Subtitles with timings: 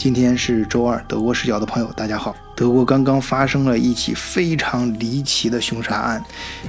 [0.00, 2.34] 今天是周二，德国视角的朋友，大家好。
[2.56, 6.24] 德国刚刚发生了一起非常离奇的凶杀案，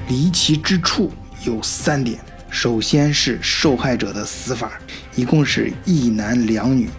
[0.10, 1.10] 离奇之处
[1.46, 2.20] 有三点。
[2.50, 4.74] 首先是受害者的死法，
[5.16, 6.90] 一共是一男两女。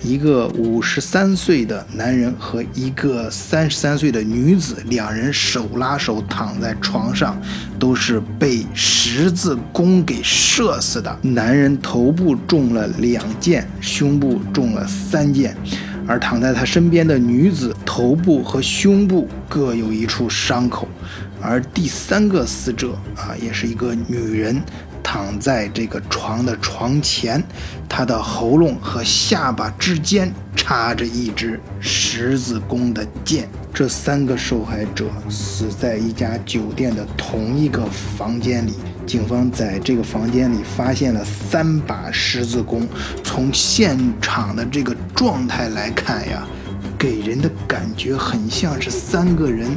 [0.00, 7.40] 一个五十三岁的男人和一个三十三岁的女子，两人手拉手躺在床上，
[7.78, 11.18] 都是被十字弓给射死的。
[11.22, 15.56] 男人头部中了两箭，胸部中了三箭，
[16.06, 20.88] 而躺在他身边的女子头部和胸部各有一处伤口。
[21.40, 24.60] 而第三个死者啊，也是一个女人。
[25.10, 27.42] 躺在这个床的床前，
[27.88, 33.48] 他的喉咙和下巴之间插着一支十字弓的箭。
[33.72, 37.86] 这三个受害者死在一家酒店的同一个
[38.18, 38.74] 房间里。
[39.06, 42.86] 警方在这个房间里发现了三把十字弓。
[43.24, 46.46] 从现场的这个状态来看呀，
[46.98, 49.70] 给人的感觉很像是三个人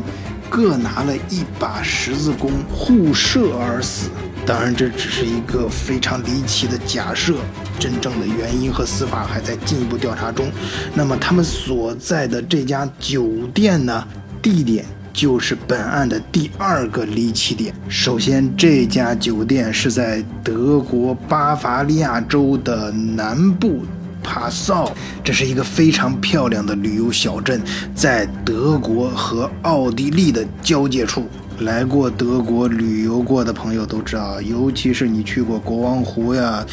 [0.49, 4.09] 各拿了一把十字弓互射而死。
[4.45, 7.35] 当然，这只是一个非常离奇的假设，
[7.79, 10.51] 真正的原因和死法还在进一步调查中。
[10.93, 14.05] 那么，他们所在的这家酒店呢？
[14.41, 17.71] 地点就是本案的第二个离奇点。
[17.87, 23.83] 首先，这家酒店是在德国巴伐利亚州的南部
[24.23, 24.91] 帕绍，
[25.23, 27.61] 这是一个非常漂亮的旅游小镇，
[27.93, 31.29] 在德国和奥地利的交界处。
[31.61, 36.65] 来过德国旅游过的朋友都知道，尤其是你去过国王湖呀，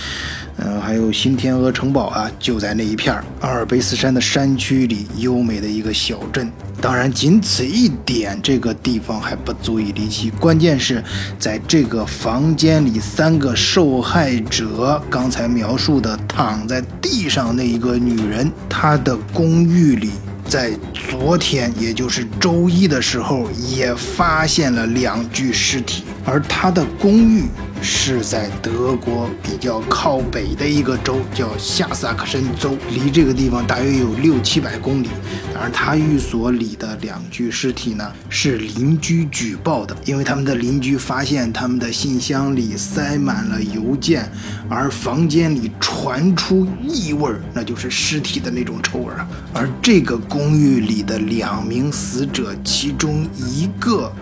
[0.56, 6.50] 嗯，还有新天鹅城堡啊，就在那一片阿尔卑斯山的山区里，优美的一个小镇。
[6.80, 10.30] 当然，仅此一点，这个地方还不足以离奇。
[10.30, 11.02] 关键是
[11.38, 20.10] 在这个房间里，三个受害者刚才描述的躺在地上那一个女人，她的公寓里。
[20.48, 27.44] 在昨天，也就是周一的时候，也发现了两具尸体，而他的公寓。
[27.80, 35.08] 是在德国比较靠北的一个州，叫下萨克森州，离这个地方大约有六七百公里。
[35.54, 44.30] 当然，他寓所里的两具尸体呢，是邻居举报的，因为他们的邻居发现他们的信箱里塞满了邮件，
[44.68, 49.28] 而房间里传出异味，那就是尸体的那种臭味啊。
[49.54, 54.12] 而这个公寓里的两名死者，其中一个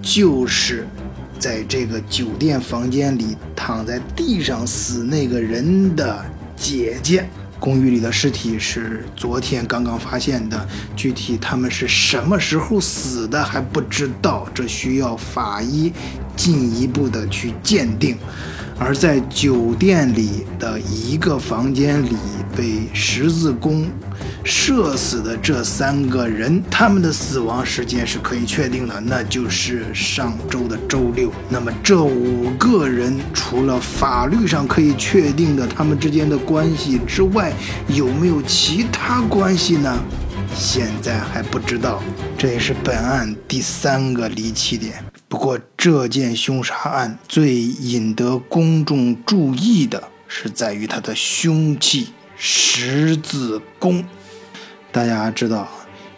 [0.00, 0.86] 就是。
[1.40, 6.22] 在这个酒店房间里躺在地上死那个人的
[6.54, 7.26] 姐姐，
[7.58, 15.90] 公寓里的尸体是昨天刚刚发现的，具体他们是什么时候死的还不知道，这需要法医
[16.36, 18.18] 进一步的去鉴定。
[18.78, 22.16] 而在酒店里的一个房间里
[22.54, 23.88] 被十字弓。
[24.42, 31.30] 射死的这三个人，他们的死亡时间是可以确定的，那就是上周的周六。
[31.48, 37.52] 那么这五个人除了法律上可以确定的他们之间的关系之外，
[37.88, 40.02] 有没有其他关系呢？
[40.54, 42.02] 现在还不知道。
[42.36, 45.04] 这也是本案第三个离奇点。
[45.28, 54.04] 不过这件凶杀案最引得公众注意的是在于他的凶器——十字弓。
[54.92, 55.68] 大家知道，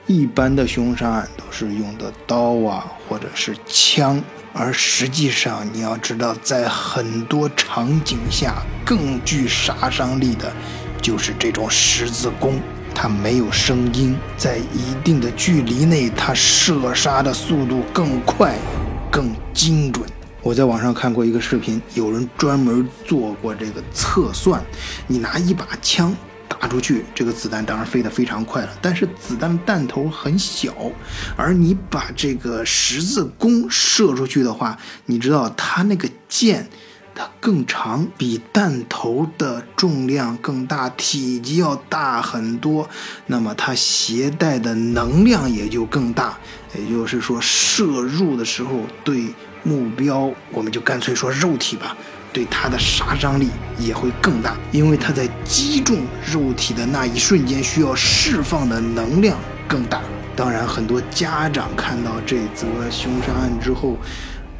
[0.07, 4.23] 一般的凶杀案都是用的刀啊，或者是枪，
[4.55, 10.51] 而实际上你要知道，在很多场景下更具杀伤力的，
[11.03, 12.59] 就是这种十字弓。
[12.95, 18.57] 它没有声音，在一定的距离内，它射杀的速度更快、
[19.11, 20.07] 更精准。
[20.43, 24.63] 我在网上看过一个视频，有人专门做过这个测算，
[25.07, 26.15] 你拿一把枪。
[26.63, 30.73] 打出去，这个子弹当然飞得非常快了，但是子弹弹头很小，
[31.37, 36.71] 而你把这个十字弓射出去的话，你知道它那个箭
[37.17, 42.89] 它更长，比弹头的重量更大，体积要大很多，
[43.27, 46.39] 那么它携带的能量也就更大，
[46.79, 49.35] 也就是说射入的时候对
[49.65, 51.97] 目标，我们就干脆说肉体吧。
[52.33, 53.49] 对它的杀伤力
[53.79, 55.99] 也会更大，因为它在击中
[56.33, 59.39] 肉体的那一瞬间需要释放的能量
[59.69, 60.01] 更大。
[60.35, 63.99] 当然，很多家长看到这则凶杀案之后，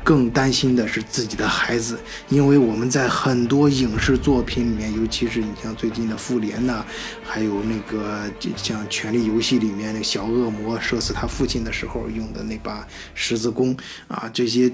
[0.05, 1.99] 更担心的是自己的孩子，
[2.29, 6.85] 因为我们在很多影视作品里面，尤其是你像最近的《复联》呐，
[7.25, 13.75] 还有那个像《权力游戏》里面那小恶魔射死他父亲的时候用的那把十字弓
[14.09, 14.71] 啊，这些。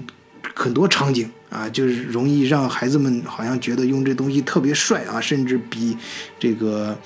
[0.53, 5.97] 很多场景啊，就是容易让孩子们好像觉得用这东西特别帅啊，甚至比
[6.39, 6.97] 这个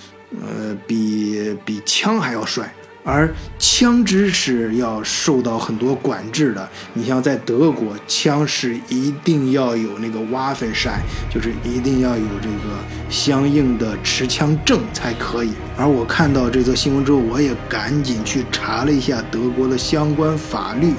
[0.41, 2.73] 呃，比比枪还要帅。
[3.05, 3.29] 而
[3.59, 6.69] 枪支是要受到很多管制的。
[6.93, 12.79] 你像在德国，枪是一定要有那个瓦分塞就是一定要有这个
[13.09, 15.51] 相应的持枪证才可以。
[15.75, 20.93] 而我看到这则新闻之后，我也赶紧去查了一下德国的相关法律，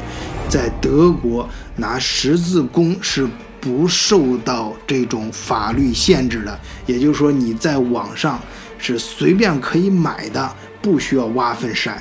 [0.49, 3.29] 在德国拿十字弓是
[3.61, 8.41] 不受到这种法律限制的，也就是说你在网上
[8.79, 10.55] 是随便可以买的。
[10.83, 11.95] 不需要挖粪筛，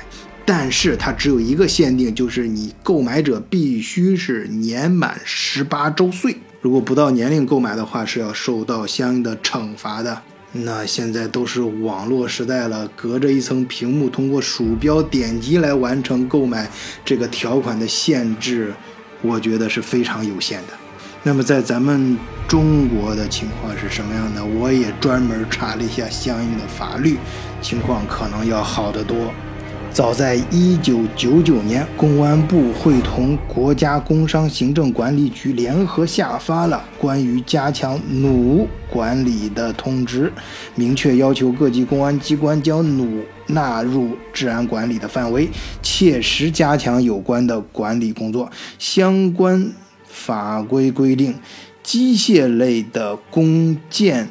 [0.44, 6.36] 但是它只有一个限定，就是你购买者必须是年满十八周岁。
[6.60, 10.20] 如果不到年龄购买的话，是要受到相应的惩罚的。
[10.56, 16.70] 那现在都是网络时代了，隔着一层屏幕，通过鼠标点击来完成购买，
[17.04, 18.72] 这个条款的限制，
[19.20, 20.68] 我觉得是非常有限的。
[21.24, 22.16] 那么在咱们
[22.46, 24.44] 中国的情况是什么样的？
[24.44, 27.16] 我也专门查了一下相应的法律。
[27.60, 29.32] 情况可能要好得多。
[29.94, 40.32] 早在一九九九年，公安部会同国家工商行政管理局联合下发了关于加强弩管理的通知，
[40.74, 45.48] 明确要求各级公安机关将弩纳入治安管理的范围，
[45.80, 48.50] 切实加强有关的管理工作。
[48.80, 49.70] 相关
[50.04, 51.36] 法规规定，
[51.84, 54.28] 机械类的弓箭。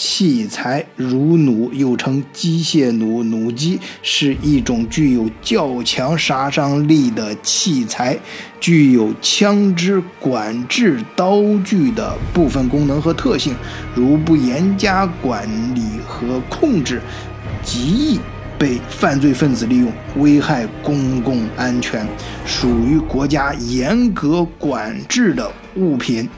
[0.00, 8.16] 器材如弩，又称机械弩、弩机，是一种具有较强杀伤力的器材，
[8.60, 13.56] 具有枪支管制刀具的部分功能和特性。
[13.92, 17.02] 如不严加管理和控制，
[17.64, 18.20] 极易
[18.56, 22.06] 被犯罪分子利用，危害公共安全，
[22.46, 26.28] 属于国家严格管制的物品。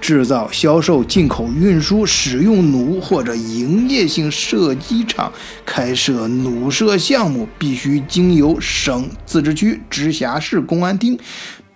[0.00, 5.32] 制造、销售、进口、运输、使用弩或者营业性射击场
[5.66, 11.18] 开设弩射项目，必须经由省、自治区、直辖市公安厅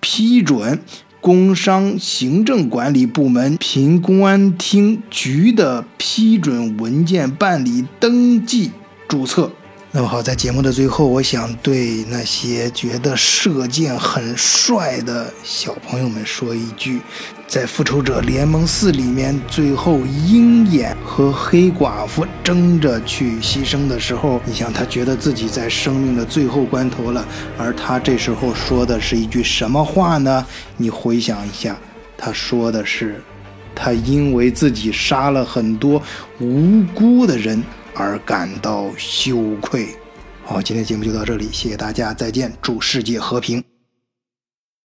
[0.01, 0.81] 批准，
[1.21, 8.71] 工商行政管理部门凭公安厅局的批准文件办理登记
[9.07, 9.51] 注册。
[9.95, 17.03] 那么好，在节目的最后，我想对那些觉得射箭很帅的小朋友们说一句：
[17.47, 27.23] 在《复仇者联盟四》里面，最后鹰眼和黑寡妇争着去牺牲的时候，你想他觉得自己在生命的最后关头了，
[27.59, 30.47] 而他这时候说的是一句什么话呢？
[30.79, 31.77] 你回想一下，
[32.17, 33.23] 他说的是，
[33.75, 36.03] 他因为自己杀了很多
[36.41, 37.63] 无辜的人。
[37.95, 39.89] 而感到羞愧。
[40.45, 43.63] 好，今天节目就到这里，谢谢大家，再见，祝世界和平。